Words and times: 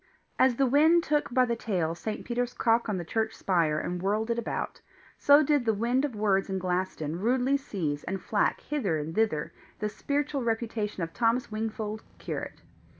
As 0.39 0.55
the 0.55 0.65
wind 0.65 1.03
took 1.03 1.31
by 1.31 1.45
the 1.45 1.55
tail 1.55 1.93
St. 1.93 2.25
Peter's 2.25 2.55
cock 2.55 2.89
on 2.89 2.97
the 2.97 3.05
church 3.05 3.35
spire 3.35 3.77
and 3.77 4.01
whirled 4.01 4.31
it 4.31 4.39
about, 4.39 4.81
so 5.19 5.43
did 5.43 5.63
the 5.63 5.75
wind 5.75 6.03
of 6.05 6.15
words 6.15 6.49
in 6.49 6.57
Glaston 6.57 7.19
rudely 7.19 7.55
seize 7.55 8.03
and 8.05 8.19
flack 8.19 8.61
hither 8.61 8.97
and 8.97 9.13
thither 9.13 9.53
the 9.77 9.89
spiritual 9.89 10.41
reputation 10.41 11.03
of 11.03 11.13
Thomas 11.13 11.51
Wingfold, 11.51 12.01
curate. 12.17 12.63